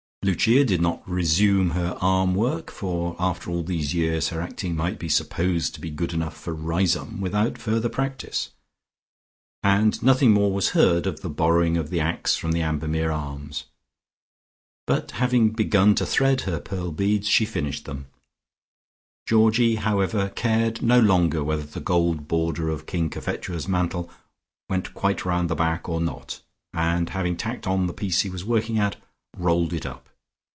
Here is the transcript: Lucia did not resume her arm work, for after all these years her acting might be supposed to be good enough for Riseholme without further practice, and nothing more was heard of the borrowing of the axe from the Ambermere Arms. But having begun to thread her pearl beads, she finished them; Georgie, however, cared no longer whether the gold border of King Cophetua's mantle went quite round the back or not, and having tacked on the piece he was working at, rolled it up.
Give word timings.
Lucia 0.23 0.63
did 0.63 0.79
not 0.79 1.01
resume 1.09 1.71
her 1.71 1.97
arm 1.99 2.35
work, 2.35 2.69
for 2.69 3.15
after 3.17 3.49
all 3.49 3.63
these 3.63 3.95
years 3.95 4.27
her 4.29 4.39
acting 4.39 4.75
might 4.75 4.99
be 4.99 5.09
supposed 5.09 5.73
to 5.73 5.81
be 5.81 5.89
good 5.89 6.13
enough 6.13 6.37
for 6.37 6.53
Riseholme 6.53 7.19
without 7.19 7.57
further 7.57 7.89
practice, 7.89 8.51
and 9.63 9.99
nothing 10.03 10.29
more 10.31 10.51
was 10.53 10.69
heard 10.69 11.07
of 11.07 11.21
the 11.21 11.29
borrowing 11.29 11.75
of 11.75 11.89
the 11.89 11.99
axe 11.99 12.35
from 12.35 12.51
the 12.51 12.61
Ambermere 12.61 13.09
Arms. 13.09 13.63
But 14.85 15.09
having 15.09 15.49
begun 15.53 15.95
to 15.95 16.05
thread 16.05 16.41
her 16.41 16.59
pearl 16.59 16.91
beads, 16.91 17.27
she 17.27 17.43
finished 17.43 17.85
them; 17.85 18.05
Georgie, 19.25 19.77
however, 19.77 20.29
cared 20.29 20.83
no 20.83 20.99
longer 20.99 21.43
whether 21.43 21.63
the 21.63 21.79
gold 21.79 22.27
border 22.27 22.69
of 22.69 22.85
King 22.85 23.09
Cophetua's 23.09 23.67
mantle 23.67 24.07
went 24.69 24.93
quite 24.93 25.25
round 25.25 25.49
the 25.49 25.55
back 25.55 25.89
or 25.89 25.99
not, 25.99 26.41
and 26.75 27.09
having 27.09 27.35
tacked 27.35 27.65
on 27.65 27.87
the 27.87 27.91
piece 27.93 28.21
he 28.21 28.29
was 28.29 28.45
working 28.45 28.77
at, 28.77 28.97
rolled 29.35 29.73
it 29.73 29.83
up. 29.87 30.07